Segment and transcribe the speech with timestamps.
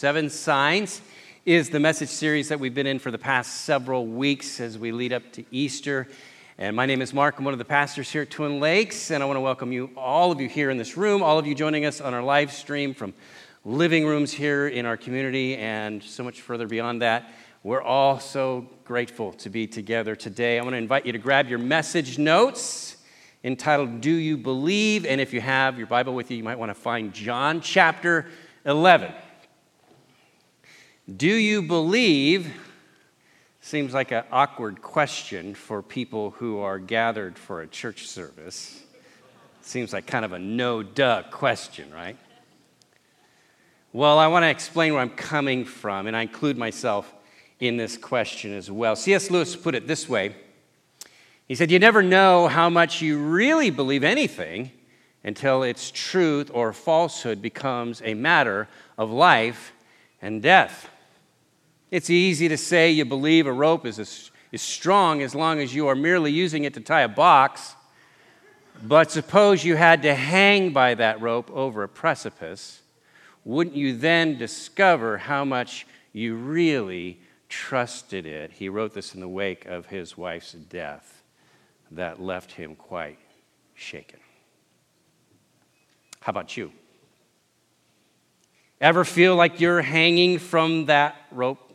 [0.00, 1.02] Seven Signs
[1.44, 4.92] is the message series that we've been in for the past several weeks as we
[4.92, 6.08] lead up to Easter.
[6.56, 7.38] And my name is Mark.
[7.38, 9.90] I'm one of the pastors here at Twin Lakes, and I want to welcome you,
[9.98, 12.50] all of you here in this room, all of you joining us on our live
[12.50, 13.12] stream from
[13.66, 17.30] living rooms here in our community, and so much further beyond that.
[17.62, 20.58] We're all so grateful to be together today.
[20.58, 22.96] I want to invite you to grab your message notes
[23.44, 25.04] entitled Do You Believe?
[25.04, 28.28] And if you have your Bible with you, you might want to find John chapter
[28.64, 29.12] 11.
[31.16, 32.54] Do you believe?
[33.60, 38.80] Seems like an awkward question for people who are gathered for a church service.
[39.60, 42.16] Seems like kind of a no duh question, right?
[43.92, 47.12] Well, I want to explain where I'm coming from, and I include myself
[47.58, 48.94] in this question as well.
[48.94, 49.32] C.S.
[49.32, 50.36] Lewis put it this way
[51.48, 54.70] He said, You never know how much you really believe anything
[55.24, 59.72] until its truth or falsehood becomes a matter of life
[60.22, 60.88] and death.
[61.90, 64.06] It's easy to say you believe a rope is, a,
[64.54, 67.74] is strong as long as you are merely using it to tie a box.
[68.82, 72.80] But suppose you had to hang by that rope over a precipice,
[73.44, 78.52] wouldn't you then discover how much you really trusted it?
[78.52, 81.22] He wrote this in the wake of his wife's death
[81.90, 83.18] that left him quite
[83.74, 84.20] shaken.
[86.20, 86.72] How about you?
[88.80, 91.69] Ever feel like you're hanging from that rope?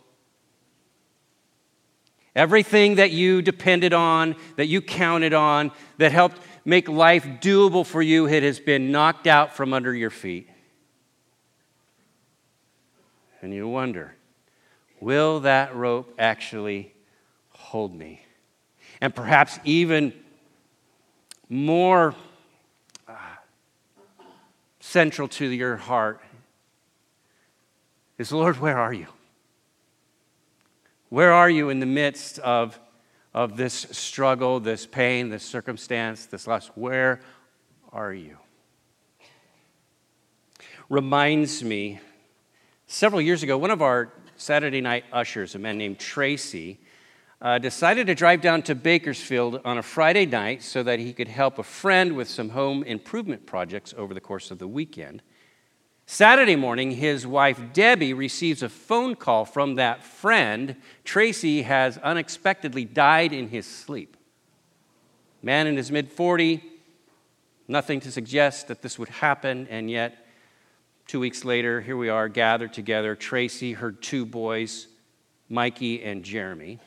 [2.36, 8.02] Everything that you depended on, that you counted on, that helped make life doable for
[8.02, 10.50] you, it has been knocked out from under your feet.
[13.42, 14.16] And you wonder,
[15.00, 16.94] will that rope actually
[17.52, 18.22] hold me?
[18.99, 20.14] And perhaps even
[21.47, 22.16] more
[23.08, 23.14] uh,
[24.80, 26.22] central to your heart
[28.17, 29.08] is Lord, where are you?
[31.09, 32.80] Where are you in the midst of,
[33.34, 36.67] of this struggle, this pain, this circumstance, this loss?
[36.76, 37.21] Where
[37.92, 38.38] are you?
[40.89, 41.99] Reminds me,
[42.88, 46.80] several years ago, one of our Saturday night ushers, a man named Tracy,
[47.39, 51.27] uh, decided to drive down to Bakersfield on a Friday night so that he could
[51.27, 55.21] help a friend with some home improvement projects over the course of the weekend.
[56.08, 60.76] Saturday morning, his wife Debbie receives a phone call from that friend.
[61.04, 64.15] Tracy has unexpectedly died in his sleep.
[65.42, 66.64] Man in his mid 40,
[67.67, 70.27] nothing to suggest that this would happen, and yet,
[71.08, 74.88] two weeks later, here we are gathered together Tracy, her two boys,
[75.49, 76.80] Mikey and Jeremy.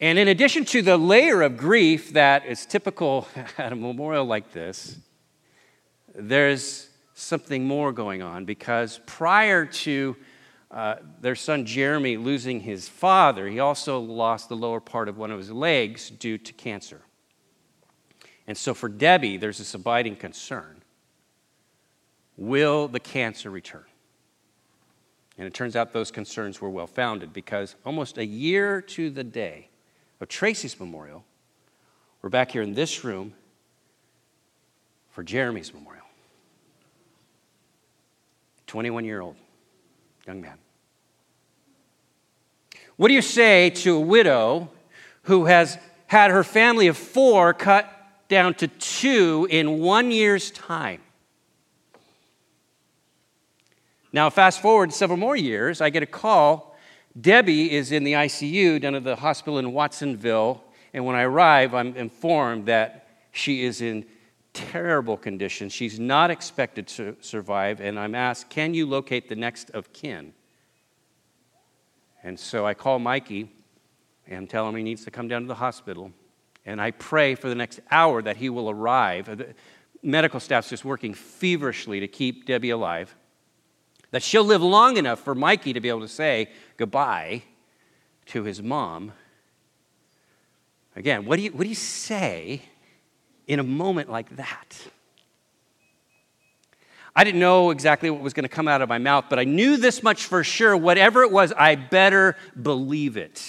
[0.00, 3.26] And in addition to the layer of grief that is typical
[3.58, 4.98] at a memorial like this,
[6.14, 6.87] there's
[7.18, 10.16] something more going on because prior to
[10.70, 15.30] uh, their son Jeremy losing his father, he also lost the lower part of one
[15.30, 17.00] of his legs due to cancer.
[18.46, 20.76] And so for Debbie, there's this abiding concern
[22.36, 23.84] Will the cancer return?
[25.38, 29.24] And it turns out those concerns were well founded because almost a year to the
[29.24, 29.70] day
[30.20, 31.24] of Tracy's memorial,
[32.22, 33.34] we're back here in this room
[35.10, 35.97] for Jeremy's memorial.
[38.68, 39.34] 21 year old
[40.26, 40.58] young man.
[42.96, 44.68] What do you say to a widow
[45.22, 47.90] who has had her family of four cut
[48.28, 51.00] down to two in one year's time?
[54.12, 56.76] Now, fast forward several more years, I get a call.
[57.18, 60.62] Debbie is in the ICU down at the hospital in Watsonville,
[60.92, 64.04] and when I arrive, I'm informed that she is in
[64.58, 65.68] terrible condition.
[65.68, 70.32] She's not expected to survive, and I'm asked, Can you locate the next of kin?
[72.22, 73.50] And so I call Mikey
[74.26, 76.12] and tell him he needs to come down to the hospital.
[76.66, 79.26] And I pray for the next hour that he will arrive.
[79.26, 79.54] The
[80.02, 83.14] medical staff's just working feverishly to keep Debbie alive.
[84.10, 87.42] That she'll live long enough for Mikey to be able to say goodbye
[88.26, 89.12] to his mom.
[90.96, 92.62] Again, what do you, what do you say
[93.48, 94.78] in a moment like that.
[97.16, 99.44] I didn't know exactly what was going to come out of my mouth, but I
[99.44, 100.76] knew this much for sure.
[100.76, 103.42] Whatever it was, I better believe it.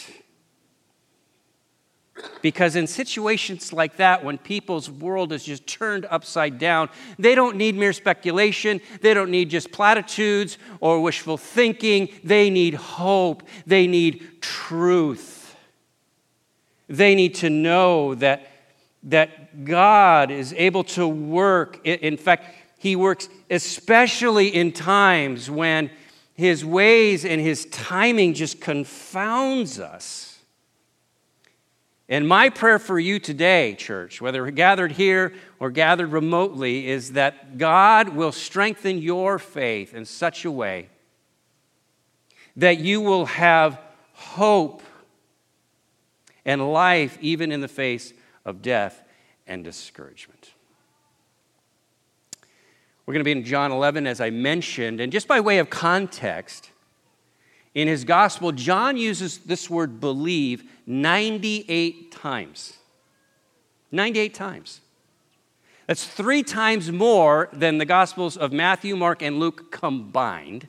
[2.42, 7.58] Because in situations like that, when people's world is just turned upside down, they don't
[7.58, 8.82] need mere speculation.
[9.02, 12.10] They don't need just platitudes or wishful thinking.
[12.24, 13.44] They need hope.
[13.68, 15.56] They need truth.
[16.88, 18.49] They need to know that
[19.04, 21.86] that God is able to work.
[21.86, 25.90] In fact, He works especially in times when
[26.40, 30.40] his ways and his timing just confounds us.
[32.08, 37.58] And my prayer for you today, church, whether gathered here or gathered remotely, is that
[37.58, 40.88] God will strengthen your faith in such a way
[42.56, 43.78] that you will have
[44.14, 44.82] hope
[46.46, 48.14] and life even in the face
[48.50, 49.04] of death
[49.48, 50.52] and discouragement.
[53.06, 55.70] We're going to be in John 11, as I mentioned, and just by way of
[55.70, 56.70] context,
[57.74, 62.74] in his gospel, John uses this word believe 98 times.
[63.92, 64.82] 98 times.
[65.88, 70.68] That's three times more than the gospels of Matthew, Mark, and Luke combined.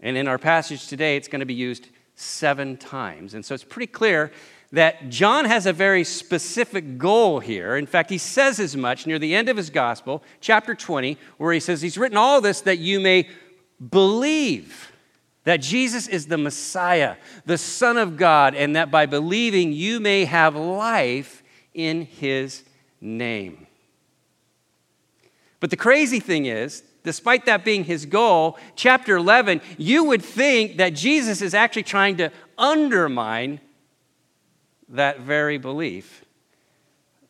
[0.00, 3.34] And in our passage today, it's going to be used seven times.
[3.34, 4.32] And so it's pretty clear
[4.74, 7.76] that John has a very specific goal here.
[7.76, 11.52] In fact, he says as much near the end of his gospel, chapter 20, where
[11.52, 13.28] he says, He's written all this that you may
[13.90, 14.92] believe
[15.44, 17.16] that Jesus is the Messiah,
[17.46, 21.42] the Son of God, and that by believing you may have life
[21.72, 22.64] in his
[23.00, 23.66] name.
[25.60, 30.78] But the crazy thing is, despite that being his goal, chapter 11, you would think
[30.78, 33.60] that Jesus is actually trying to undermine
[34.88, 36.24] that very belief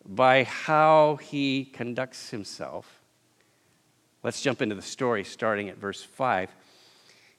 [0.07, 3.01] by how he conducts himself.
[4.23, 6.51] Let's jump into the story starting at verse 5.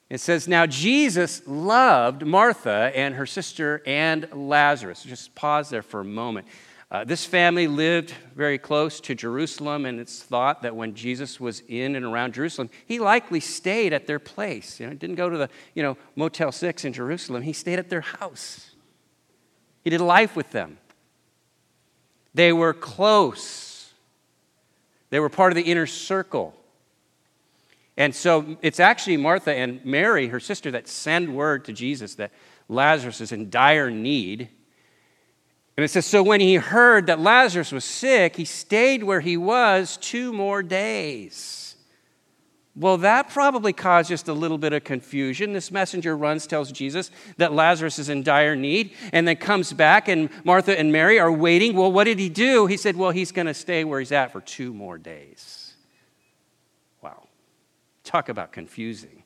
[0.08, 5.02] It says, Now Jesus loved Martha and her sister and Lazarus.
[5.02, 6.46] Just pause there for a moment.
[6.88, 11.60] Uh, this family lived very close to Jerusalem, and it's thought that when Jesus was
[11.66, 14.78] in and around Jerusalem, he likely stayed at their place.
[14.78, 17.90] You know, didn't go to the you know, Motel 6 in Jerusalem, he stayed at
[17.90, 18.65] their house.
[19.86, 20.78] He did life with them.
[22.34, 23.92] They were close,
[25.10, 26.56] they were part of the inner circle.
[27.96, 32.32] And so it's actually Martha and Mary, her sister, that send word to Jesus that
[32.68, 34.48] Lazarus is in dire need.
[35.76, 39.36] And it says, So when he heard that Lazarus was sick, he stayed where he
[39.36, 41.65] was two more days.
[42.78, 45.54] Well, that probably caused just a little bit of confusion.
[45.54, 50.08] This messenger runs, tells Jesus that Lazarus is in dire need, and then comes back,
[50.08, 51.74] and Martha and Mary are waiting.
[51.74, 52.66] Well, what did he do?
[52.66, 55.74] He said, Well, he's going to stay where he's at for two more days.
[57.00, 57.28] Wow.
[58.04, 59.22] Talk about confusing.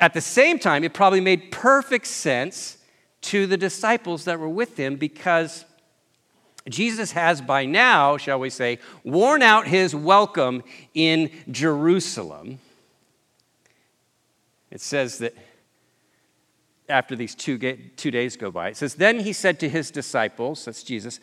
[0.00, 2.78] At the same time, it probably made perfect sense
[3.20, 5.66] to the disciples that were with him because
[6.68, 10.62] Jesus has by now, shall we say, worn out his welcome
[10.94, 12.58] in Jerusalem.
[14.70, 15.34] It says that
[16.88, 17.58] after these two,
[17.96, 21.18] two days go by, it says, Then he said to his disciples, that's Jesus,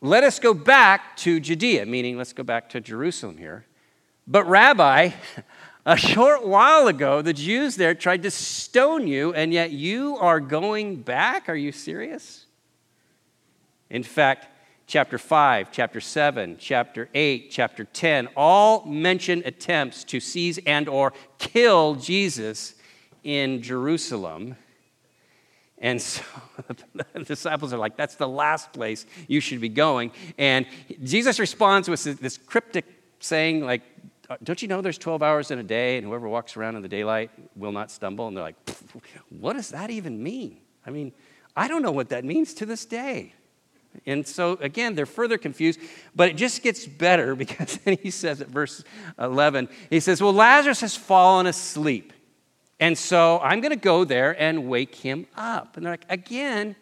[0.00, 3.66] let us go back to Judea, meaning let's go back to Jerusalem here.
[4.26, 5.10] But, Rabbi,
[5.84, 10.38] a short while ago, the Jews there tried to stone you, and yet you are
[10.38, 11.48] going back?
[11.48, 12.46] Are you serious?
[13.90, 14.46] In fact,
[14.88, 21.12] chapter 5, chapter 7, chapter 8, chapter 10 all mention attempts to seize and or
[21.36, 22.74] kill Jesus
[23.22, 24.56] in Jerusalem.
[25.76, 26.22] And so
[26.94, 30.10] the disciples are like, that's the last place you should be going.
[30.38, 30.66] And
[31.04, 32.86] Jesus responds with this cryptic
[33.20, 33.82] saying, like,
[34.30, 36.82] uh, don't you know there's 12 hours in a day and whoever walks around in
[36.82, 38.26] the daylight will not stumble?
[38.26, 38.56] And they're like,
[39.28, 40.58] what does that even mean?
[40.86, 41.12] I mean,
[41.54, 43.34] I don't know what that means to this day.
[44.06, 45.80] And so, again, they're further confused,
[46.14, 48.84] but it just gets better because then he says at verse
[49.18, 52.12] 11, he says, Well, Lazarus has fallen asleep.
[52.80, 55.76] And so I'm going to go there and wake him up.
[55.76, 56.76] And they're like, Again,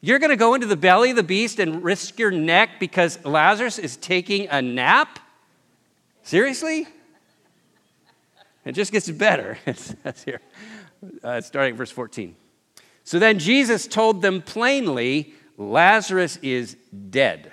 [0.00, 3.22] you're going to go into the belly of the beast and risk your neck because
[3.24, 5.18] Lazarus is taking a nap?
[6.22, 6.86] Seriously?
[8.64, 9.58] It just gets better.
[9.66, 10.40] It says here,
[11.22, 12.36] uh, starting verse 14.
[13.04, 16.74] So then Jesus told them plainly, Lazarus is
[17.10, 17.52] dead.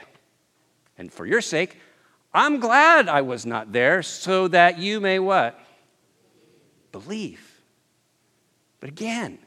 [0.98, 1.78] And for your sake,
[2.34, 5.60] I'm glad I was not there so that you may what?
[6.94, 7.62] Believe.
[8.80, 9.40] But again,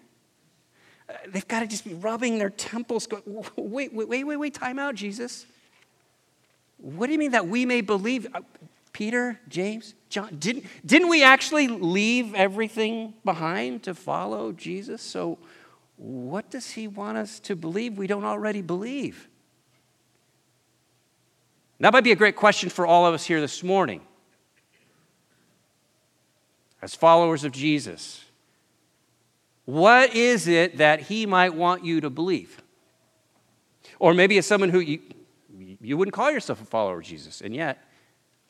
[1.08, 3.06] uh, they've got to just be rubbing their temples.
[3.06, 3.22] Going,
[3.56, 5.46] wait, wait, wait, wait, wait, time out, Jesus.
[6.76, 8.26] What do you mean that we may believe?
[8.34, 8.42] Uh,
[8.92, 15.00] Peter, James, John, didn't, didn't we actually leave everything behind to follow Jesus?
[15.00, 15.38] So
[16.00, 19.28] what does he want us to believe we don't already believe?
[21.78, 24.00] That might be a great question for all of us here this morning.
[26.80, 28.24] As followers of Jesus,
[29.66, 32.62] what is it that he might want you to believe?
[33.98, 35.00] Or maybe as someone who you,
[35.82, 37.78] you wouldn't call yourself a follower of Jesus, and yet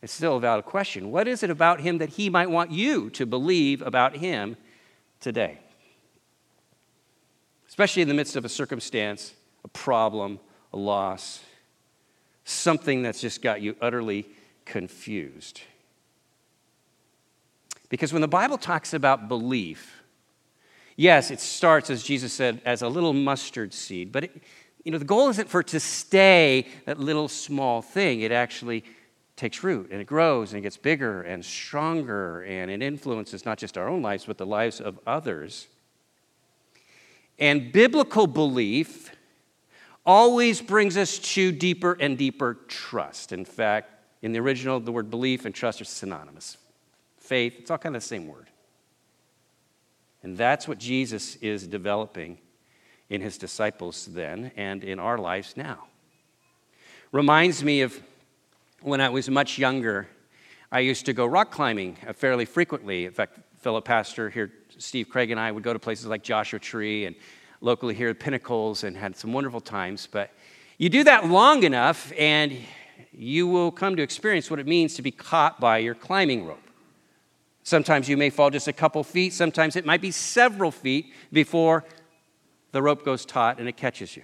[0.02, 1.11] It's still a valid question.
[1.11, 4.57] What is it about him that he might want you to believe about him
[5.21, 5.59] today?
[7.71, 9.33] Especially in the midst of a circumstance,
[9.65, 10.41] a problem,
[10.73, 11.39] a loss,
[12.45, 14.27] something that's just got you utterly
[14.65, 15.61] confused.
[17.89, 20.03] Because when the Bible talks about belief,
[20.97, 24.43] yes, it starts, as Jesus said, as a little mustard seed, but it,
[24.83, 28.23] you know, the goal isn't for it to stay that little small thing.
[28.23, 28.83] It actually
[29.37, 33.59] takes root and it grows and it gets bigger and stronger and it influences not
[33.59, 35.69] just our own lives, but the lives of others.
[37.40, 39.11] And biblical belief
[40.04, 43.32] always brings us to deeper and deeper trust.
[43.32, 46.59] In fact, in the original, the word belief and trust are synonymous.
[47.16, 48.49] Faith, it's all kind of the same word.
[50.23, 52.38] And that's what Jesus is developing
[53.09, 55.87] in his disciples then and in our lives now.
[57.11, 57.99] Reminds me of
[58.82, 60.09] when I was much younger,
[60.70, 63.06] I used to go rock climbing fairly frequently.
[63.06, 66.59] In fact, fellow pastor here, Steve Craig, and I would go to places like Joshua
[66.59, 67.15] Tree and
[67.61, 70.09] locally here at Pinnacles and had some wonderful times.
[70.11, 70.33] But
[70.79, 72.57] you do that long enough, and
[73.13, 76.63] you will come to experience what it means to be caught by your climbing rope.
[77.63, 81.85] Sometimes you may fall just a couple feet, sometimes it might be several feet before
[82.73, 84.23] the rope goes taut and it catches you.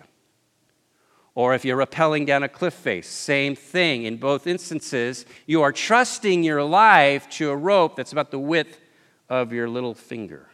[1.34, 4.04] Or if you're rappelling down a cliff face, same thing.
[4.04, 8.80] In both instances, you are trusting your life to a rope that's about the width
[9.28, 10.48] of your little finger.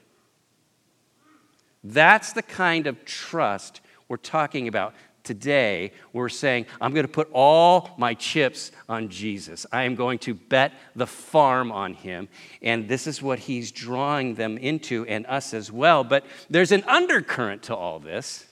[1.84, 5.92] That's the kind of trust we're talking about today.
[6.12, 9.66] We're saying, I'm going to put all my chips on Jesus.
[9.72, 12.28] I am going to bet the farm on him.
[12.60, 16.04] And this is what he's drawing them into, and us as well.
[16.04, 18.46] But there's an undercurrent to all this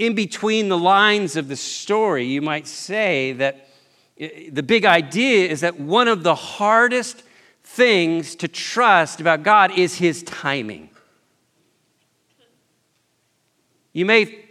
[0.00, 3.68] in between the lines of the story, you might say that
[4.18, 7.22] eh, the big idea is that one of the hardest
[7.74, 10.90] things to trust about God is his timing.
[13.92, 14.44] You may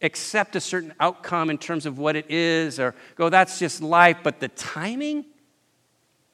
[0.00, 4.18] accept a certain outcome in terms of what it is or go, that's just life,
[4.22, 5.24] but the timing?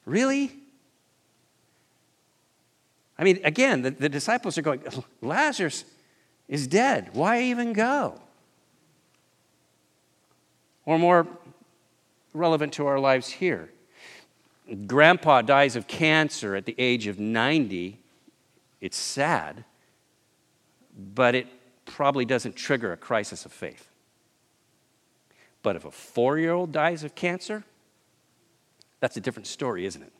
[0.05, 0.51] Really?
[3.17, 4.83] I mean, again, the, the disciples are going,
[5.21, 5.85] Lazarus
[6.47, 7.09] is dead.
[7.13, 8.21] Why even go?
[10.85, 11.27] or more
[12.33, 13.69] relevant to our lives here.
[14.87, 17.99] Grandpa dies of cancer at the age of 90.
[18.81, 19.63] It's sad,
[20.97, 21.47] but it
[21.85, 23.89] probably doesn't trigger a crisis of faith.
[25.61, 27.63] But if a four year old dies of cancer,
[28.99, 30.13] that's a different story, isn't it?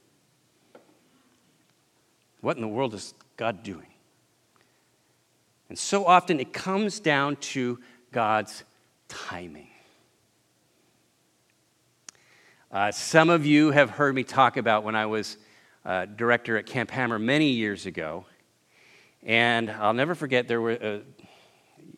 [2.41, 3.87] What in the world is God doing?
[5.69, 7.79] And so often it comes down to
[8.11, 8.63] God's
[9.07, 9.69] timing.
[12.75, 15.37] Uh, some of you have heard me talk about when I was
[15.85, 18.25] uh, director at Camp Hammer many years ago.
[19.23, 21.01] And I'll never forget, there were a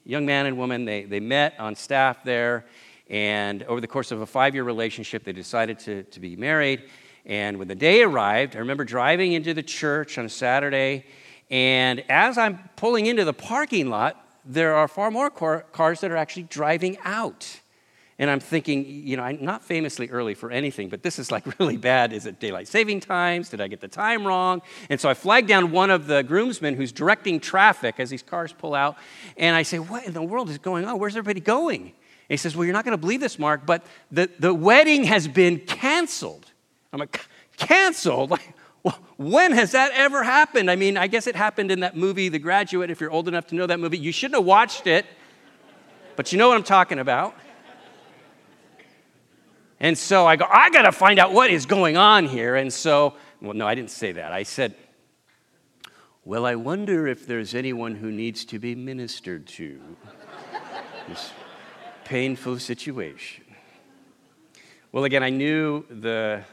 [0.03, 2.67] young man and woman, they, they met on staff there.
[3.09, 6.83] And over the course of a five year relationship, they decided to, to be married.
[7.25, 11.07] And when the day arrived, I remember driving into the church on a Saturday.
[11.49, 16.11] And as I'm pulling into the parking lot, there are far more car- cars that
[16.11, 17.61] are actually driving out.
[18.19, 21.59] And I'm thinking, you know, I'm not famously early for anything, but this is like
[21.59, 22.13] really bad.
[22.13, 23.49] Is it daylight saving times?
[23.49, 24.61] Did I get the time wrong?
[24.89, 28.53] And so I flag down one of the groomsmen who's directing traffic as these cars
[28.53, 28.97] pull out.
[29.37, 30.97] And I say, What in the world is going on?
[30.97, 31.81] Where's everybody going?
[31.81, 31.93] And
[32.29, 35.27] he says, Well, you're not going to believe this, Mark, but the, the wedding has
[35.27, 36.51] been canceled.
[36.91, 37.23] I'm like,
[37.57, 38.31] Canceled?
[38.31, 38.53] Like,
[39.17, 40.71] when has that ever happened?
[40.71, 42.89] I mean, I guess it happened in that movie, The Graduate.
[42.89, 45.05] If you're old enough to know that movie, you shouldn't have watched it,
[46.15, 47.35] but you know what I'm talking about.
[49.79, 52.55] And so I go, I got to find out what is going on here.
[52.55, 54.31] And so, well, no, I didn't say that.
[54.31, 54.75] I said,
[56.25, 59.79] well, I wonder if there's anyone who needs to be ministered to.
[61.07, 61.31] this
[62.03, 63.45] painful situation.
[64.91, 66.43] Well, again, I knew the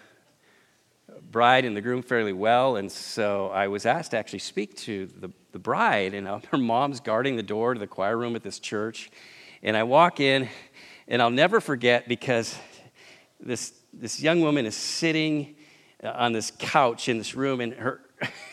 [1.30, 5.06] bride and the groom fairly well, and so I was asked to actually speak to
[5.06, 8.58] the, the bride, and her mom's guarding the door to the choir room at this
[8.58, 9.10] church.
[9.62, 10.48] And I walk in,
[11.08, 12.56] and I'll never forget because
[13.44, 15.54] this, this young woman is sitting
[16.02, 18.00] uh, on this couch in this room, and her,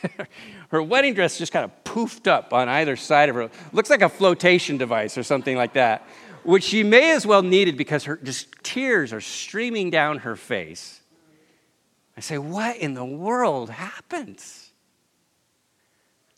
[0.70, 3.50] her wedding dress just kind of poofed up on either side of her.
[3.72, 6.06] Looks like a flotation device or something like that,
[6.44, 11.02] which she may as well needed because her just tears are streaming down her face.
[12.18, 14.44] I say, What in the world happened?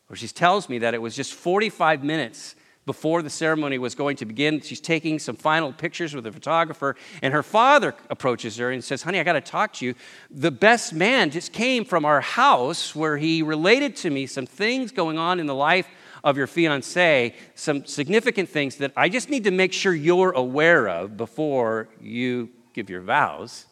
[0.07, 2.55] Well, she tells me that it was just 45 minutes
[2.85, 4.61] before the ceremony was going to begin.
[4.61, 9.03] She's taking some final pictures with a photographer, and her father approaches her and says,
[9.03, 9.95] Honey, I got to talk to you.
[10.29, 14.91] The best man just came from our house where he related to me some things
[14.91, 15.87] going on in the life
[16.23, 20.87] of your fiance, some significant things that I just need to make sure you're aware
[20.87, 23.65] of before you give your vows.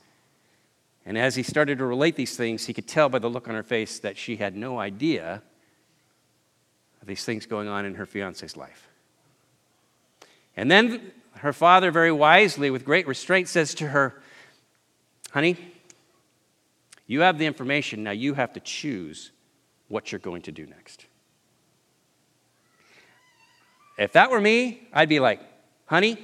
[1.05, 3.55] And as he started to relate these things, he could tell by the look on
[3.55, 5.41] her face that she had no idea
[7.01, 8.90] of these things going on in her fiance's life.
[10.55, 14.21] And then her father, very wisely, with great restraint, says to her,
[15.31, 15.57] Honey,
[17.07, 18.03] you have the information.
[18.03, 19.31] Now you have to choose
[19.87, 21.05] what you're going to do next.
[23.97, 25.41] If that were me, I'd be like,
[25.85, 26.17] Honey,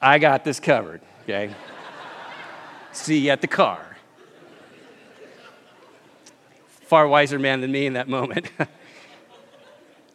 [0.00, 1.54] I got this covered, okay?
[2.92, 3.96] See you at the car.
[6.66, 8.50] Far wiser man than me in that moment.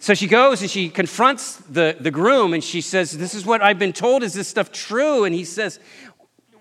[0.05, 3.63] So she goes and she confronts the, the groom and she says, This is what
[3.63, 4.21] I've been told.
[4.21, 5.23] Is this stuff true?
[5.23, 5.79] And he says,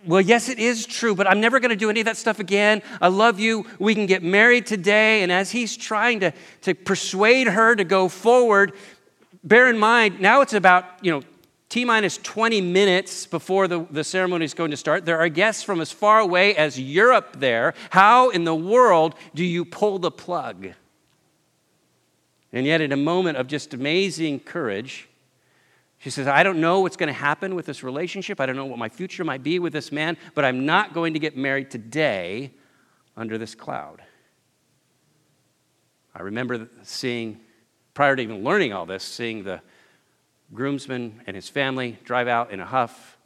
[0.07, 2.39] Well, yes, it is true, but I'm never going to do any of that stuff
[2.39, 2.81] again.
[3.03, 3.67] I love you.
[3.79, 5.23] We can get married today.
[5.23, 6.33] And as he's trying to,
[6.63, 8.73] to persuade her to go forward,
[9.43, 11.23] bear in mind, now it's about, you know,
[11.69, 15.05] T minus 20 minutes before the, the ceremony is going to start.
[15.05, 17.75] There are guests from as far away as Europe there.
[17.91, 20.69] How in the world do you pull the plug?
[22.55, 25.09] And yet, in a moment of just amazing courage,
[25.99, 28.41] she says, I don't know what's going to happen with this relationship.
[28.41, 31.15] I don't know what my future might be with this man, but I'm not going
[31.15, 32.53] to get married today
[33.17, 34.03] under this cloud.
[36.15, 37.41] I remember seeing,
[37.93, 39.61] prior to even learning all this, seeing the
[40.53, 43.19] groomsman and his family drive out in a huff.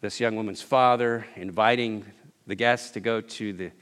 [0.00, 2.06] This young woman's father inviting
[2.46, 3.72] the guests to go to the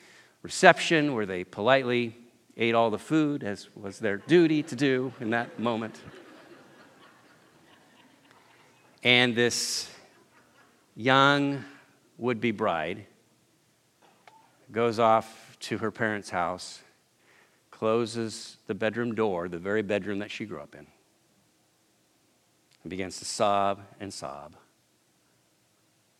[0.40, 2.16] reception where they politely
[2.56, 6.00] ate all the food, as was their duty to do in that moment.
[9.02, 9.90] And this
[10.94, 11.64] young
[12.18, 13.06] would be bride
[14.70, 16.80] goes off to her parents' house,
[17.70, 20.86] closes the bedroom door, the very bedroom that she grew up in,
[22.82, 24.56] and begins to sob and sob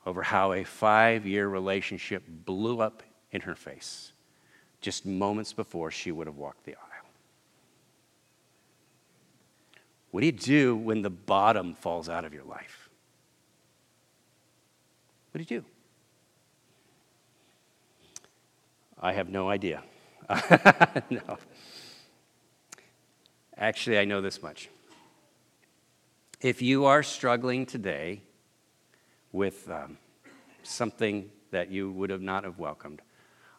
[0.05, 4.12] over how a five year relationship blew up in her face
[4.83, 6.93] just moments before she would have walked the aisle.
[10.11, 12.91] What do you do when the bottom falls out of your life?
[15.31, 15.67] What do you do?
[19.01, 19.83] I have no idea.
[21.11, 21.39] no.
[23.57, 24.69] Actually, I know this much.
[26.41, 28.21] If you are struggling today
[29.33, 29.97] with um,
[30.63, 33.01] something that you would have not have welcomed,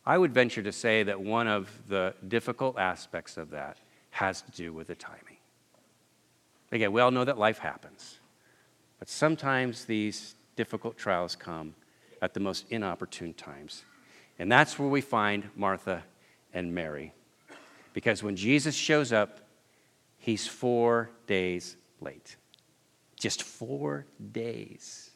[0.06, 3.78] I would venture to say that one of the difficult aspects of that
[4.12, 5.38] has to do with the timing.
[6.72, 8.20] Again, we all know that life happens,
[9.00, 11.74] but sometimes these difficult trials come
[12.22, 13.84] at the most inopportune times.
[14.40, 16.04] And that's where we find Martha
[16.54, 17.14] and Mary.
[17.94, 19.40] Because when Jesus shows up,
[20.18, 22.36] he's four days late.
[23.16, 25.12] Just four days.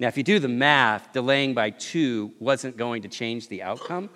[0.00, 4.10] Now, if you do the math, delaying by two wasn't going to change the outcome.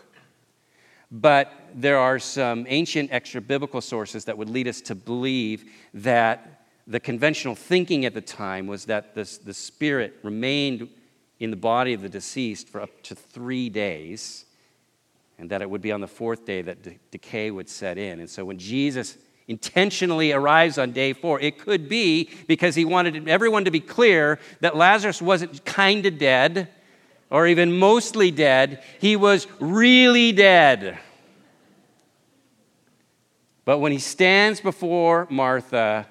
[1.11, 6.65] But there are some ancient extra biblical sources that would lead us to believe that
[6.87, 10.89] the conventional thinking at the time was that this, the spirit remained
[11.39, 14.47] in the body of the deceased for up to three days,
[15.39, 18.21] and that it would be on the fourth day that de- decay would set in.
[18.21, 19.19] And so when Jesus
[19.53, 21.39] intentionally arrives on day four.
[21.39, 26.19] It could be because he wanted everyone to be clear that Lazarus wasn't kind of
[26.19, 26.69] dead
[27.31, 30.99] or even mostly dead, he was really dead.
[33.65, 36.07] But when he stands before Martha,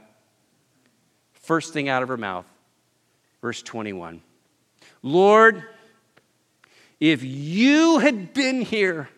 [1.34, 2.46] first thing out of her mouth,
[3.42, 4.22] verse 21
[5.02, 5.64] Lord,
[7.00, 9.10] if you had been here,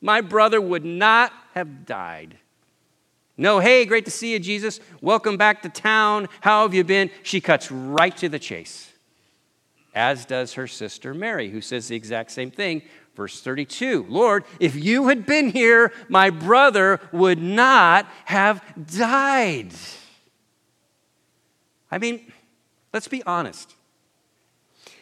[0.00, 2.38] my brother would not have died.
[3.38, 4.80] No, hey, great to see you, Jesus.
[5.02, 6.28] Welcome back to town.
[6.40, 7.10] How have you been?
[7.22, 8.90] She cuts right to the chase,
[9.94, 12.82] as does her sister Mary, who says the exact same thing.
[13.14, 18.62] Verse 32 Lord, if you had been here, my brother would not have
[18.96, 19.72] died.
[21.90, 22.32] I mean,
[22.92, 23.74] let's be honest.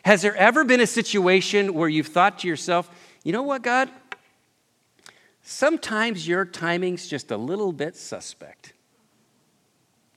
[0.04, 2.90] Has there ever been a situation where you've thought to yourself,
[3.22, 3.88] you know what, God?
[5.44, 8.72] Sometimes your timing's just a little bit suspect.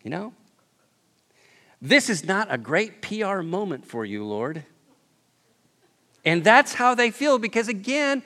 [0.01, 0.33] You know?
[1.79, 4.63] This is not a great PR moment for you, Lord.
[6.25, 8.23] And that's how they feel because, again,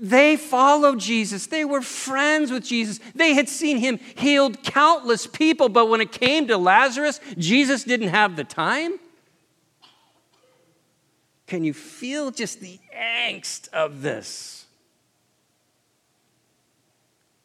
[0.00, 1.46] They followed Jesus.
[1.46, 3.00] They were friends with Jesus.
[3.14, 8.08] They had seen him healed countless people, but when it came to Lazarus, Jesus didn't
[8.08, 8.98] have the time.
[11.46, 14.59] Can you feel just the angst of this?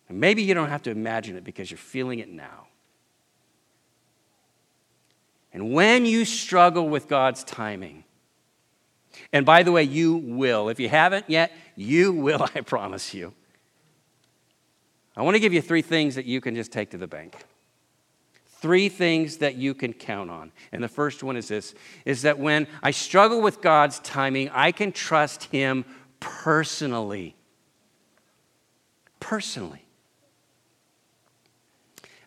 [0.08, 2.68] And maybe you don't have to imagine it because you're feeling it now.
[5.54, 8.04] And when you struggle with God's timing,
[9.32, 10.70] and by the way, you will.
[10.70, 13.34] If you haven't yet, you will, I promise you.
[15.16, 17.38] I want to give you three things that you can just take to the bank.
[18.60, 20.52] Three things that you can count on.
[20.72, 24.72] And the first one is this is that when I struggle with God's timing, I
[24.72, 25.86] can trust him
[26.20, 27.36] personally.
[29.20, 29.85] Personally.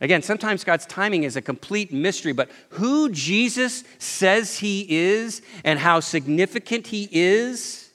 [0.01, 5.79] Again, sometimes God's timing is a complete mystery, but who Jesus says he is and
[5.79, 7.91] how significant he is,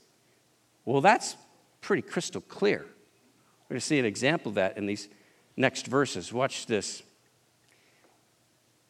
[0.83, 1.37] well, that's
[1.79, 2.79] pretty crystal clear.
[2.79, 5.07] We're going to see an example of that in these
[5.55, 6.33] next verses.
[6.33, 7.03] Watch this.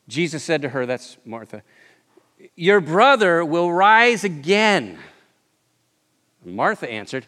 [0.08, 1.62] Jesus said to her, that's Martha,
[2.56, 4.98] Your brother will rise again.
[6.44, 7.28] Martha answered,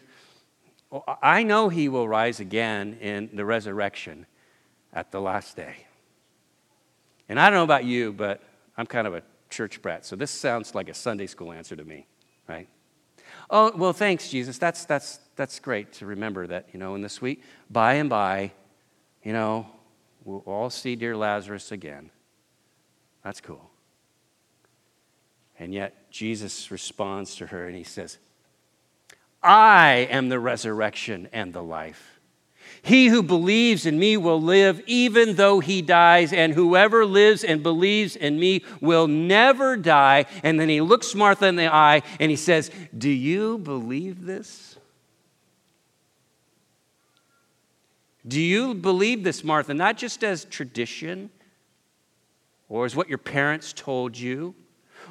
[0.90, 4.26] well, I know he will rise again in the resurrection
[4.96, 5.76] at the last day.
[7.28, 8.42] And I don't know about you, but
[8.78, 11.84] I'm kind of a church brat, so this sounds like a Sunday school answer to
[11.84, 12.06] me,
[12.48, 12.66] right?
[13.50, 14.58] Oh, well, thanks, Jesus.
[14.58, 18.52] That's, that's, that's great to remember that, you know, in this week, by and by,
[19.22, 19.66] you know,
[20.24, 22.10] we'll all see dear Lazarus again.
[23.22, 23.70] That's cool.
[25.58, 28.18] And yet, Jesus responds to her and he says,
[29.42, 32.15] I am the resurrection and the life.
[32.86, 37.60] He who believes in me will live even though he dies, and whoever lives and
[37.60, 40.26] believes in me will never die.
[40.44, 44.76] And then he looks Martha in the eye and he says, Do you believe this?
[48.26, 51.30] Do you believe this, Martha, not just as tradition
[52.68, 54.54] or as what your parents told you?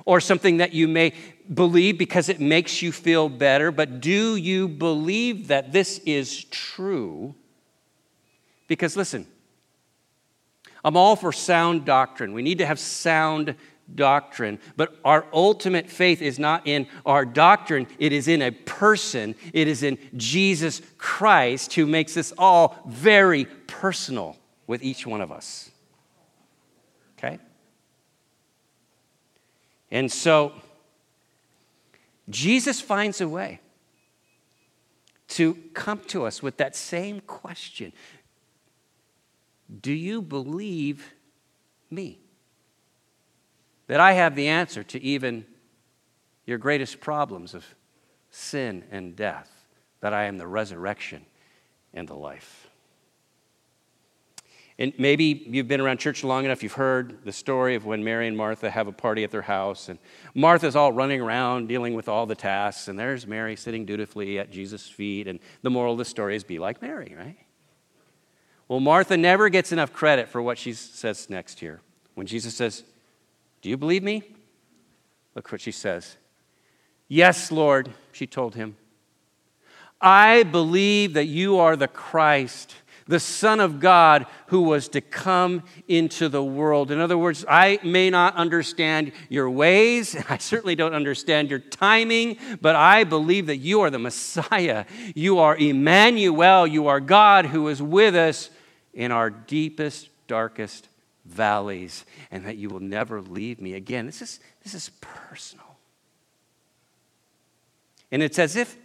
[0.03, 1.13] Or something that you may
[1.53, 7.35] believe because it makes you feel better, but do you believe that this is true?
[8.67, 9.27] Because listen,
[10.83, 12.33] I'm all for sound doctrine.
[12.33, 13.55] We need to have sound
[13.93, 19.35] doctrine, but our ultimate faith is not in our doctrine, it is in a person,
[19.53, 25.31] it is in Jesus Christ who makes this all very personal with each one of
[25.31, 25.69] us.
[27.17, 27.39] Okay?
[29.91, 30.53] And so,
[32.27, 33.59] Jesus finds a way
[35.27, 37.93] to come to us with that same question
[39.81, 41.13] do you believe
[41.89, 42.19] me?
[43.87, 45.45] That I have the answer to even
[46.45, 47.65] your greatest problems of
[48.29, 49.49] sin and death,
[50.01, 51.25] that I am the resurrection
[51.93, 52.67] and the life.
[54.77, 58.27] And maybe you've been around church long enough, you've heard the story of when Mary
[58.27, 59.97] and Martha have a party at their house, and
[60.33, 64.51] Martha's all running around dealing with all the tasks, and there's Mary sitting dutifully at
[64.51, 65.29] Jesus' feet.
[65.29, 67.37] And the moral of the story is be like Mary, right?
[68.67, 71.81] Well, Martha never gets enough credit for what she says next here.
[72.15, 72.83] When Jesus says,
[73.61, 74.23] Do you believe me?
[75.35, 76.17] Look what she says.
[77.07, 78.77] Yes, Lord, she told him.
[80.01, 82.73] I believe that you are the Christ,
[83.07, 86.89] the Son of God who was to come into the world.
[86.89, 92.37] In other words, I may not understand your ways, I certainly don't understand your timing,
[92.61, 94.85] but I believe that you are the Messiah.
[95.13, 96.65] You are Emmanuel.
[96.65, 98.49] You are God who is with us
[98.95, 100.87] in our deepest, darkest
[101.25, 104.05] valleys, and that you will never leave me again.
[104.05, 105.65] This is, this is personal.
[108.11, 108.77] And it's as if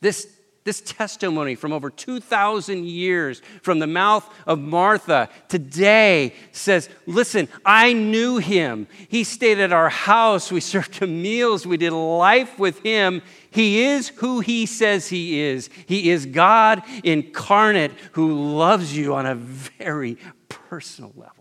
[0.00, 0.28] this,
[0.64, 7.92] this testimony from over 2,000 years from the mouth of Martha today says, Listen, I
[7.92, 8.86] knew him.
[9.08, 10.52] He stayed at our house.
[10.52, 11.66] We served him meals.
[11.66, 13.22] We did life with him.
[13.50, 15.68] He is who he says he is.
[15.86, 20.16] He is God incarnate who loves you on a very
[20.48, 21.34] personal level.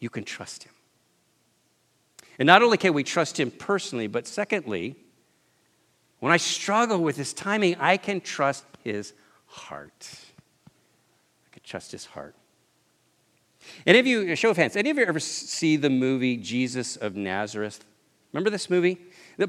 [0.00, 0.72] You can trust him.
[2.38, 4.96] And not only can we trust him personally, but secondly,
[6.18, 9.12] when I struggle with his timing, I can trust his
[9.46, 10.10] heart.
[11.46, 12.34] I can trust his heart.
[13.86, 17.14] Any of you, show of hands, any of you ever see the movie Jesus of
[17.14, 17.84] Nazareth?
[18.32, 18.98] Remember this movie?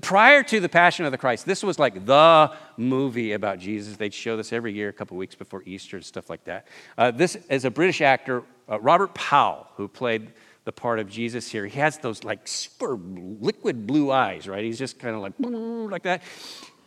[0.02, 3.98] Prior to the Passion of the Christ, this was like the movie about Jesus.
[3.98, 6.68] They'd show this every year, a couple weeks before Easter and stuff like that.
[6.98, 10.32] Uh, this is a British actor, uh, Robert Powell, who played
[10.66, 11.66] the part of Jesus here.
[11.66, 14.64] He has those like super liquid blue eyes, right?
[14.64, 15.34] He's just kind of like
[15.92, 16.22] like that.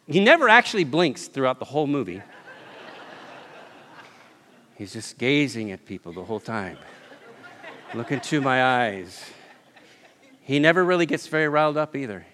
[0.06, 2.22] He never actually blinks throughout the whole movie.
[4.76, 6.78] He's just gazing at people the whole time.
[7.94, 9.24] Look into my eyes.
[10.40, 12.24] He never really gets very riled up either.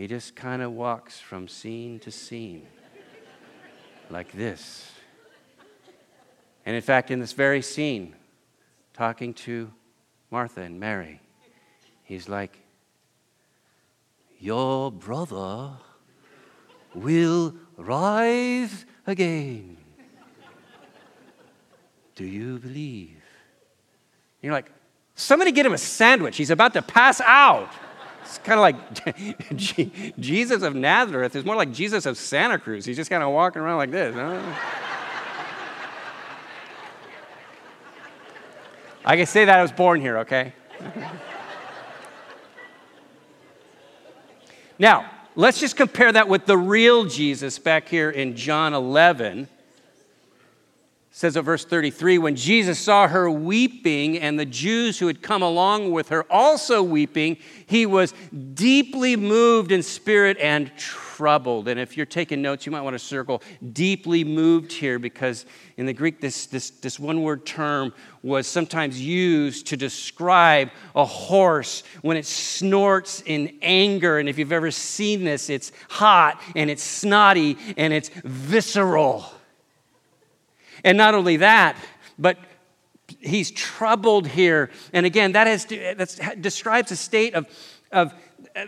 [0.00, 2.66] He just kind of walks from scene to scene
[4.08, 4.90] like this.
[6.64, 8.14] And in fact, in this very scene,
[8.94, 9.70] talking to
[10.30, 11.20] Martha and Mary,
[12.02, 12.56] he's like,
[14.38, 15.72] Your brother
[16.94, 19.76] will rise again.
[22.14, 23.22] Do you believe?
[24.40, 24.72] You're like,
[25.14, 26.38] somebody get him a sandwich.
[26.38, 27.68] He's about to pass out.
[28.22, 29.56] It's kind of like
[30.18, 31.34] Jesus of Nazareth.
[31.36, 32.84] It's more like Jesus of Santa Cruz.
[32.84, 34.14] He's just kind of walking around like this.
[39.04, 40.52] I can say that I was born here, okay?
[44.78, 49.48] now, let's just compare that with the real Jesus back here in John 11
[51.12, 55.42] says at verse 33 when Jesus saw her weeping and the Jews who had come
[55.42, 58.14] along with her also weeping, he was
[58.54, 61.66] deeply moved in spirit and troubled.
[61.66, 63.42] And if you're taking notes, you might want to circle
[63.72, 65.46] deeply moved here because
[65.76, 67.92] in the Greek, this, this, this one word term
[68.22, 74.18] was sometimes used to describe a horse when it snorts in anger.
[74.20, 79.24] And if you've ever seen this, it's hot and it's snotty and it's visceral.
[80.84, 81.76] And not only that,
[82.18, 82.38] but
[83.18, 84.70] he's troubled here.
[84.92, 87.46] And again, that has, that describes a state of,
[87.92, 88.14] of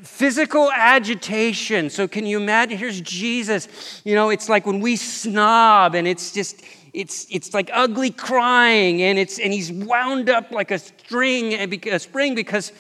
[0.02, 1.90] physical agitation.
[1.90, 2.78] So can you imagine?
[2.78, 4.02] Here's Jesus.
[4.04, 9.02] You know, it's like when we snob and it's just, it's, it's like ugly crying
[9.02, 11.54] and, it's, and he's wound up like a string,
[11.86, 12.72] a spring because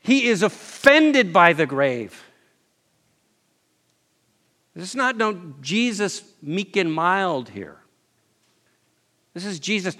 [0.00, 2.24] he is offended by the grave.
[4.74, 7.81] This is not no Jesus meek and mild here.
[9.34, 9.96] This is Jesus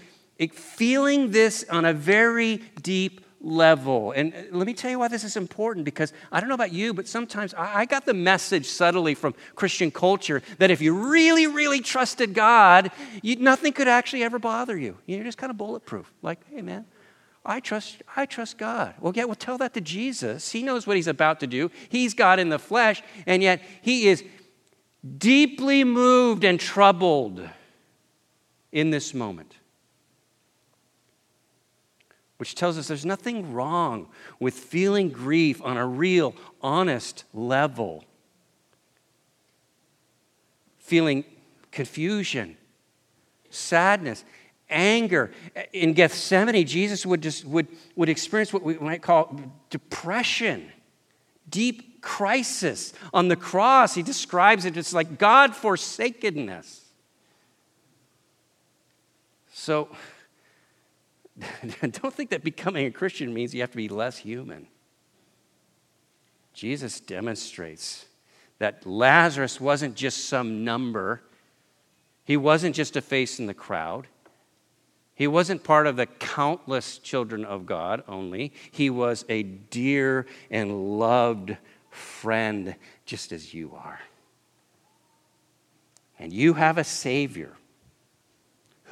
[0.49, 4.13] feeling this on a very deep level.
[4.13, 6.73] And uh, let me tell you why this is important because I don't know about
[6.73, 11.47] you, but sometimes I got the message subtly from Christian culture that if you really,
[11.47, 12.91] really trusted God,
[13.23, 14.97] you, nothing could actually ever bother you.
[15.07, 16.13] You're just kind of bulletproof.
[16.23, 16.87] Like, hey, man.
[17.45, 18.95] I trust, I trust God.
[19.01, 20.53] Well, yeah, well, tell that to Jesus.
[20.53, 21.73] He knows what he's about to do.
[21.89, 24.23] He's God in the flesh, and yet he is
[25.19, 27.49] deeply moved and troubled
[28.73, 29.55] in this moment.
[32.39, 34.09] Which tells us there's nothing wrong
[34.41, 38.05] with feeling grief on a real, honest level.
[40.79, 41.25] Feeling
[41.71, 42.57] confusion,
[43.51, 44.25] sadness,
[44.69, 45.31] anger.
[45.73, 49.39] In Gethsemane, Jesus would, just, would, would experience what we might call
[49.71, 50.73] depression,
[51.49, 52.93] deep crisis.
[53.15, 56.82] On the cross, he describes it as like God forsakenness.
[59.53, 59.89] So,
[61.81, 64.67] don't think that becoming a Christian means you have to be less human.
[66.55, 68.07] Jesus demonstrates
[68.59, 71.23] that Lazarus wasn't just some number,
[72.25, 74.07] he wasn't just a face in the crowd.
[75.15, 78.53] He wasn't part of the countless children of God only.
[78.71, 81.57] He was a dear and loved
[81.91, 84.01] friend, just as you are.
[86.19, 87.53] And you have a Savior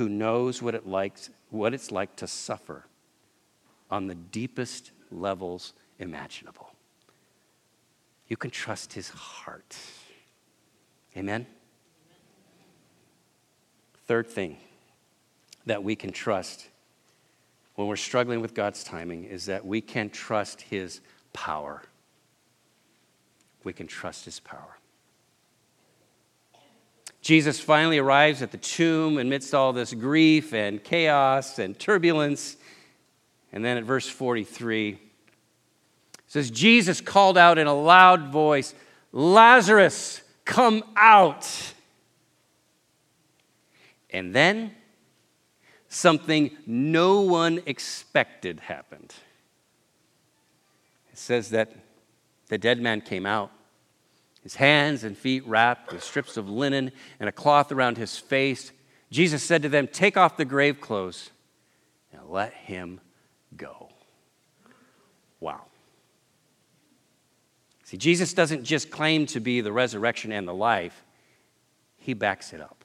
[0.01, 2.87] who knows what, it likes, what it's like to suffer
[3.91, 6.71] on the deepest levels imaginable.
[8.27, 9.77] You can trust his heart.
[11.15, 11.47] Amen?
[14.07, 14.57] Third thing
[15.67, 16.69] that we can trust
[17.75, 21.03] when we're struggling with God's timing is that we can trust his
[21.35, 21.83] power.
[23.65, 24.80] We can trust his power.
[27.21, 32.57] Jesus finally arrives at the tomb amidst all this grief and chaos and turbulence.
[33.53, 34.99] And then at verse 43, it
[36.27, 38.75] says, Jesus called out in a loud voice,
[39.13, 41.47] Lazarus, come out.
[44.11, 44.75] And then
[45.89, 49.15] something no one expected happened.
[51.13, 51.73] It says that
[52.49, 53.51] the dead man came out
[54.43, 58.73] his hands and feet wrapped with strips of linen and a cloth around his face.
[59.11, 61.31] Jesus said to them, Take off the grave clothes
[62.13, 63.01] and let him
[63.57, 63.91] go.
[65.41, 65.63] Wow.
[67.85, 71.05] See, Jesus doesn't just claim to be the resurrection and the life,
[71.99, 72.85] he backs it up.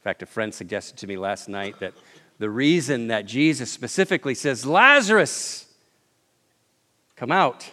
[0.00, 1.92] In fact, a friend suggested to me last night that
[2.38, 5.66] the reason that Jesus specifically says, Lazarus,
[7.14, 7.70] come out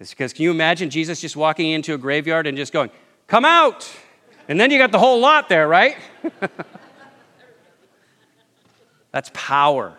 [0.00, 2.90] It's because can you imagine Jesus just walking into a graveyard and just going,
[3.26, 3.90] Come out!
[4.48, 5.96] And then you got the whole lot there, right?
[9.10, 9.96] That's power.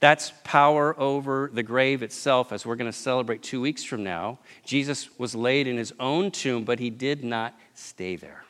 [0.00, 4.38] That's power over the grave itself, as we're going to celebrate two weeks from now.
[4.66, 8.44] Jesus was laid in his own tomb, but he did not stay there.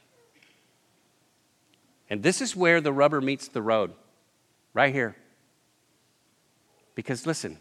[2.10, 3.92] And this is where the rubber meets the road,
[4.72, 5.14] right here.
[6.96, 7.58] Because listen,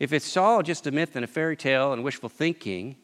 [0.00, 2.96] if it's all just a myth and a fairy tale and wishful thinking,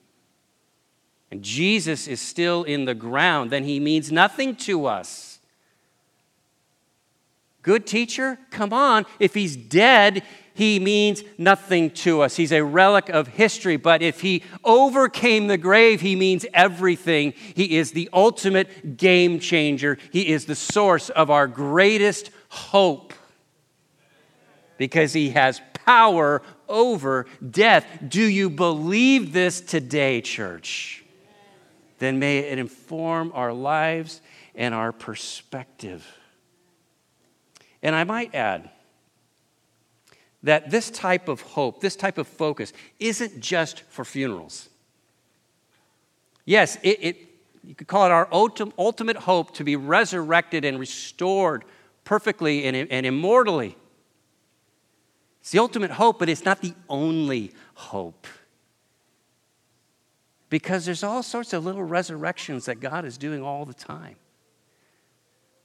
[1.31, 5.39] and Jesus is still in the ground, then he means nothing to us.
[7.63, 8.39] Good teacher?
[8.51, 9.07] Come on.
[9.19, 10.23] If he's dead,
[10.55, 12.37] he means nothing to us.
[12.37, 13.77] He's a relic of history.
[13.77, 17.35] But if he overcame the grave, he means everything.
[17.55, 19.99] He is the ultimate game changer.
[20.13, 23.13] He is the source of our greatest hope
[24.79, 27.87] because he has power over death.
[28.07, 31.05] Do you believe this today, church?
[31.98, 34.20] then may it inform our lives
[34.55, 36.07] and our perspective.
[37.83, 38.70] And I might add
[40.42, 44.68] that this type of hope, this type of focus, isn't just for funerals.
[46.44, 47.16] Yes, it, it
[47.64, 51.64] you could call it our ultimate hope to be resurrected and restored
[52.05, 53.76] perfectly and, and immortally.
[55.47, 58.27] It's the ultimate hope, but it's not the only hope.
[60.51, 64.17] Because there's all sorts of little resurrections that God is doing all the time.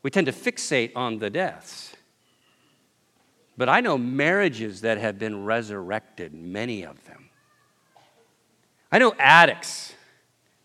[0.03, 1.95] We tend to fixate on the deaths.
[3.57, 7.29] But I know marriages that have been resurrected, many of them.
[8.91, 9.95] I know addicts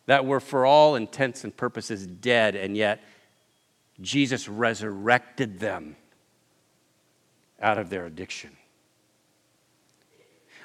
[0.04, 3.02] that were, for all intents and purposes, dead, and yet
[3.98, 5.96] Jesus resurrected them
[7.62, 8.50] out of their addiction.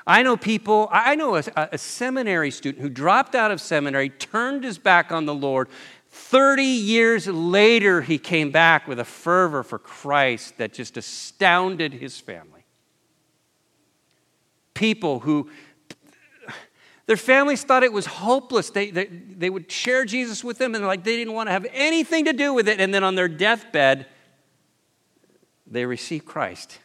[0.06, 4.64] I know people, I know a, a, seminary student who dropped out of seminary, turned
[4.64, 5.70] his back on the Lord.
[6.10, 12.20] 30 years later, he came back with a fervor for Christ that just astounded his
[12.20, 12.66] family.
[14.74, 15.50] People who,
[17.06, 18.72] their families thought it was hopeless.
[18.72, 21.68] They, they, they would share Jesus with them and like they didn't want to have
[21.72, 22.80] anything to do with it.
[22.80, 24.08] And then on their deathbed,
[25.68, 26.80] they received Christ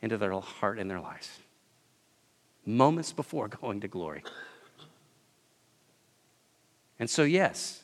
[0.00, 1.40] into their heart and their lives
[2.66, 4.22] moments before going to glory.
[6.98, 7.82] And so, yes,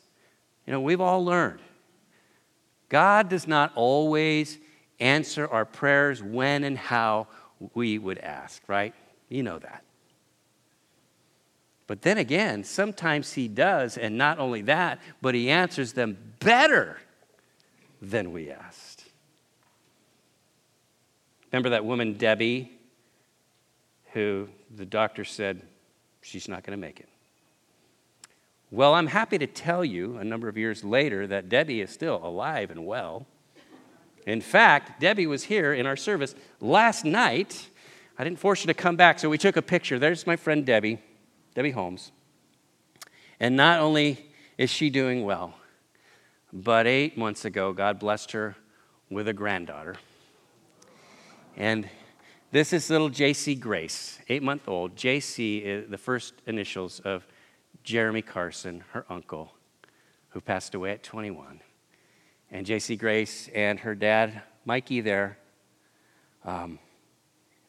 [0.66, 1.60] you know, we've all learned
[2.88, 4.58] God does not always
[4.98, 7.28] answer our prayers when and how
[7.74, 8.94] we would ask, right?
[9.28, 9.84] You know that.
[11.86, 16.98] But then again, sometimes He does, and not only that, but He answers them better
[18.00, 19.04] than we asked.
[21.52, 22.70] Remember that woman, Debbie,
[24.12, 25.62] who the doctor said
[26.20, 27.08] she's not going to make it.
[28.70, 32.20] Well, I'm happy to tell you a number of years later that Debbie is still
[32.22, 33.26] alive and well.
[34.26, 37.68] In fact, Debbie was here in our service last night.
[38.16, 39.98] I didn't force her to come back, so we took a picture.
[39.98, 41.00] There's my friend Debbie,
[41.54, 42.12] Debbie Holmes.
[43.40, 45.54] And not only is she doing well,
[46.52, 48.56] but eight months ago, God blessed her
[49.08, 49.96] with a granddaughter.
[51.56, 51.88] And
[52.52, 54.96] this is little JC Grace, eight month old.
[54.96, 57.24] JC is the first initials of
[57.84, 59.52] Jeremy Carson, her uncle,
[60.30, 61.60] who passed away at 21.
[62.50, 65.38] And JC Grace and her dad, Mikey, there.
[66.44, 66.80] Um,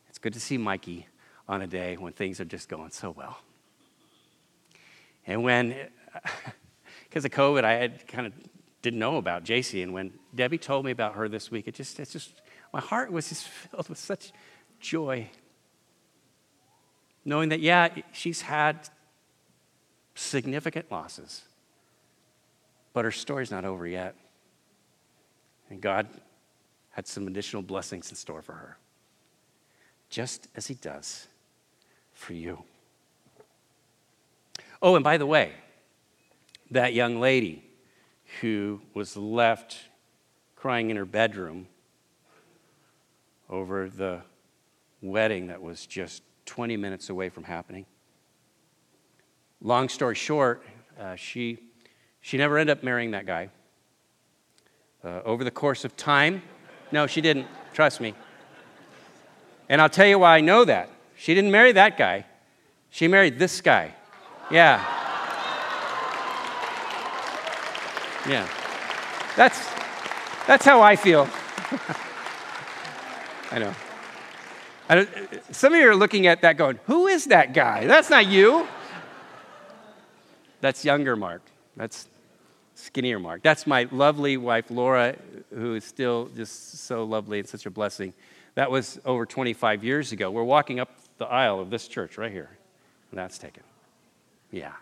[0.09, 1.07] it's good to see Mikey
[1.47, 3.37] on a day when things are just going so well.
[5.27, 5.75] And when,
[7.03, 8.33] because of COVID, I had kind of
[8.81, 9.83] didn't know about JC.
[9.83, 12.41] And when Debbie told me about her this week, it just, it's just,
[12.73, 14.31] my heart was just filled with such
[14.81, 15.29] joy.
[17.23, 18.89] Knowing that, yeah, she's had
[20.15, 21.43] significant losses,
[22.93, 24.15] but her story's not over yet.
[25.69, 26.07] And God
[26.89, 28.77] had some additional blessings in store for her,
[30.09, 31.27] just as He does
[32.13, 32.63] for you.
[34.81, 35.53] Oh, and by the way,
[36.71, 37.63] that young lady
[38.41, 39.77] who was left
[40.55, 41.67] crying in her bedroom
[43.49, 44.21] over the
[45.01, 47.85] wedding that was just 20 minutes away from happening.
[49.61, 50.63] Long story short,
[50.99, 51.59] uh, she,
[52.21, 53.49] she never ended up marrying that guy.
[55.03, 56.43] Uh, over the course of time,
[56.91, 57.47] no, she didn't.
[57.73, 58.13] Trust me.
[59.69, 60.89] And I'll tell you why I know that.
[61.15, 62.25] She didn't marry that guy,
[62.89, 63.93] she married this guy.
[64.51, 64.83] Yeah.
[68.27, 68.47] Yeah.
[69.35, 69.67] That's,
[70.45, 71.27] that's how I feel.
[73.51, 73.73] I know.
[74.91, 75.05] Uh,
[75.51, 77.87] some of you are looking at that going, Who is that guy?
[77.87, 78.67] That's not you.
[80.59, 81.41] That's younger Mark.
[81.77, 82.09] That's
[82.75, 83.41] skinnier Mark.
[83.41, 85.15] That's my lovely wife, Laura,
[85.53, 88.13] who is still just so lovely and such a blessing.
[88.55, 90.29] That was over 25 years ago.
[90.29, 90.89] We're walking up
[91.19, 92.49] the aisle of this church right here.
[93.11, 93.63] And that's taken.
[94.51, 94.73] Yeah.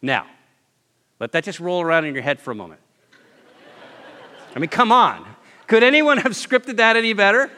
[0.00, 0.28] Now,
[1.18, 2.80] let that just roll around in your head for a moment.
[4.56, 5.26] I mean, come on.
[5.66, 7.50] Could anyone have scripted that any better?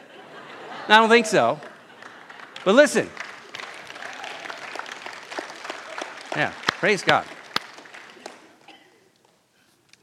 [0.87, 1.59] I don't think so.
[2.65, 3.09] But listen.
[6.35, 7.25] Yeah, praise God.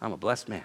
[0.01, 0.64] I'm a blessed man.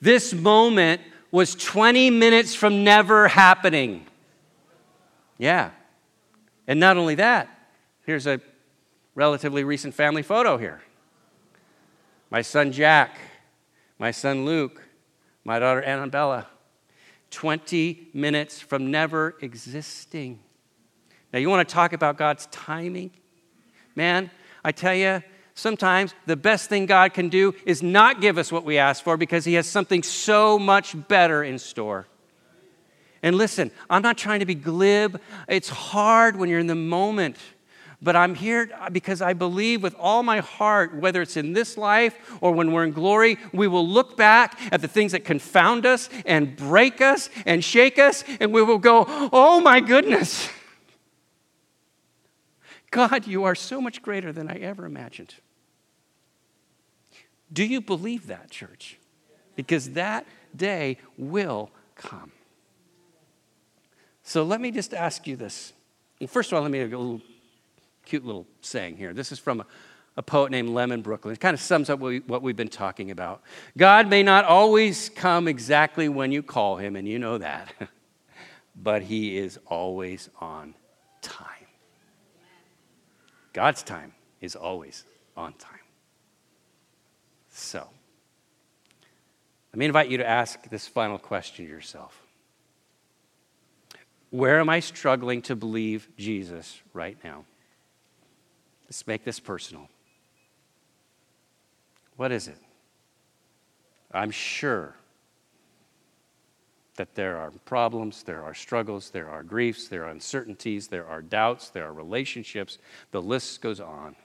[0.00, 1.00] This moment
[1.30, 4.06] was 20 minutes from never happening.
[5.38, 5.70] Yeah.
[6.66, 7.48] And not only that,
[8.04, 8.40] here's a
[9.14, 10.82] relatively recent family photo here.
[12.30, 13.18] My son Jack,
[13.98, 14.82] my son Luke,
[15.44, 16.46] my daughter Annabella.
[17.30, 20.40] 20 minutes from never existing.
[21.32, 23.12] Now, you want to talk about God's timing?
[23.94, 24.30] Man,
[24.64, 25.22] I tell you,
[25.54, 29.16] sometimes the best thing God can do is not give us what we ask for
[29.16, 32.06] because He has something so much better in store.
[33.22, 35.20] And listen, I'm not trying to be glib.
[35.46, 37.36] It's hard when you're in the moment.
[38.02, 42.16] But I'm here because I believe with all my heart, whether it's in this life
[42.40, 46.08] or when we're in glory, we will look back at the things that confound us
[46.24, 50.48] and break us and shake us, and we will go, Oh my goodness.
[52.90, 55.34] God, you are so much greater than I ever imagined.
[57.52, 58.98] Do you believe that, church?
[59.56, 60.26] Because that
[60.56, 62.32] day will come.
[64.22, 65.72] So let me just ask you this.
[66.28, 67.20] First of all, let me go
[68.10, 69.14] cute little saying here.
[69.14, 69.66] This is from a,
[70.16, 71.32] a poet named Lemon Brooklyn.
[71.32, 73.40] It kind of sums up what, we, what we've been talking about.
[73.78, 77.72] God may not always come exactly when you call him, and you know that,
[78.74, 80.74] but he is always on
[81.22, 81.46] time.
[83.52, 85.04] God's time is always
[85.36, 85.78] on time.
[87.52, 87.86] So,
[89.72, 92.20] let me invite you to ask this final question yourself.
[94.30, 97.44] Where am I struggling to believe Jesus right now?
[98.90, 99.88] Let's make this personal.
[102.16, 102.58] What is it?
[104.12, 104.96] I'm sure
[106.96, 111.22] that there are problems, there are struggles, there are griefs, there are uncertainties, there are
[111.22, 112.78] doubts, there are relationships.
[113.12, 114.16] The list goes on.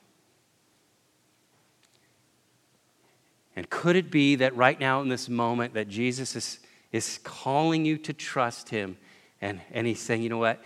[3.55, 6.59] And could it be that right now in this moment that Jesus is,
[6.91, 8.97] is calling you to trust him
[9.41, 10.59] and, and he's saying, you know what?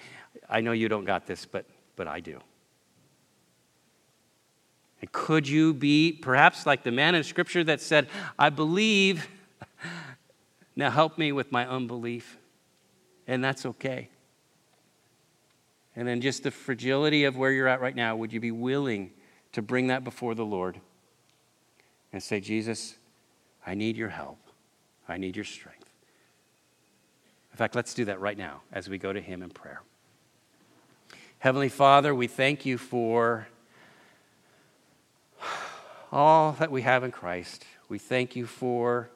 [0.50, 1.66] I know you don't got this, but,
[1.98, 2.40] but I do.
[5.02, 9.28] And could you be perhaps like the man in Scripture that said, I believe,
[10.76, 12.38] now help me with my unbelief?
[13.28, 14.10] And that's okay.
[15.96, 19.12] And then just the fragility of where you're at right now, would you be willing
[19.54, 20.80] to bring that before the Lord
[22.12, 22.96] and say, Jesus,
[23.66, 24.40] I need your help.
[25.08, 25.90] I need your strength.
[27.52, 29.82] In fact, let's do that right now as we go to Him in prayer.
[31.40, 33.48] Heavenly Father, we thank you for
[36.12, 37.66] all that we have in Christ.
[37.88, 39.10] We thank you for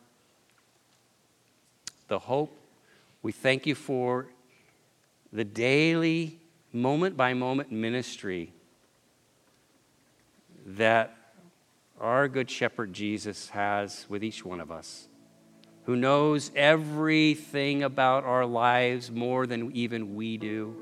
[2.07, 2.55] the hope.
[3.21, 4.27] We thank you for
[5.31, 6.39] the daily,
[6.71, 8.51] moment by moment ministry
[10.65, 11.15] that
[11.99, 15.07] our Good Shepherd Jesus has with each one of us,
[15.85, 20.75] who knows everything about our lives more than even we do,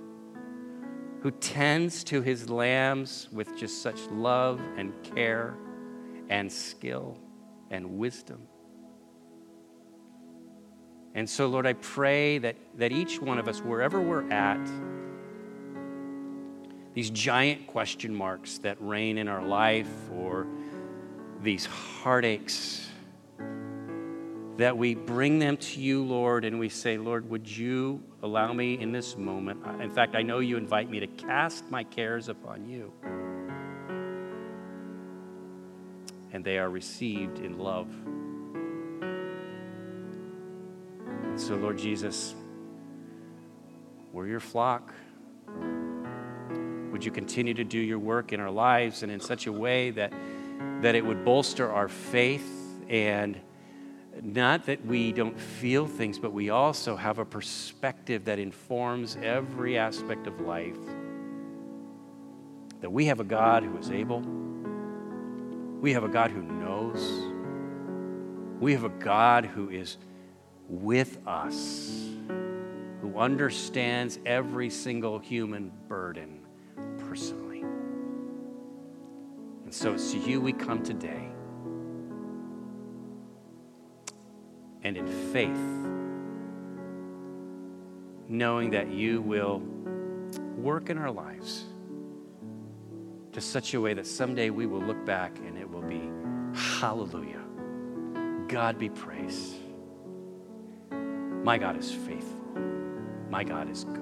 [1.22, 5.56] who tends to his lambs with just such love and care
[6.32, 7.20] and skill
[7.70, 8.48] and wisdom.
[11.14, 14.66] And so, Lord, I pray that, that each one of us, wherever we're at,
[16.94, 20.48] these giant question marks that reign in our life or
[21.44, 22.88] these heartaches,
[24.58, 28.80] that we bring them to you, Lord, and we say, Lord, would you allow me
[28.80, 29.66] in this moment?
[29.82, 32.94] In fact, I know you invite me to cast my cares upon you.
[36.42, 37.88] And they are received in love.
[41.40, 42.34] So, Lord Jesus,
[44.12, 44.92] we're your flock.
[46.92, 49.92] Would you continue to do your work in our lives and in such a way
[49.92, 50.12] that,
[50.82, 53.40] that it would bolster our faith and
[54.24, 59.78] not that we don't feel things, but we also have a perspective that informs every
[59.78, 60.80] aspect of life.
[62.80, 64.41] That we have a God who is able
[65.82, 67.02] we have a God who knows.
[68.62, 69.98] We have a God who is
[70.70, 72.08] with us.
[73.02, 76.42] who understands every single human burden
[77.00, 77.62] personally.
[79.64, 81.28] And so it's to you we come today.
[84.84, 85.58] And in faith,
[88.30, 89.64] knowing that you will
[90.58, 91.66] work in our lives
[93.34, 96.10] to such a way that someday we will look back and it will be
[96.54, 97.44] hallelujah.
[98.48, 99.56] God be praised.
[101.44, 102.40] My God is faithful.
[103.30, 104.02] My God is good.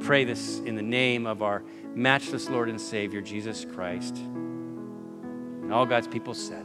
[0.00, 1.64] Pray this in the name of our
[1.94, 4.16] matchless Lord and Savior, Jesus Christ.
[4.16, 6.64] And all God's people said,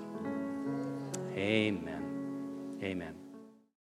[1.36, 2.78] Amen.
[2.84, 3.21] Amen.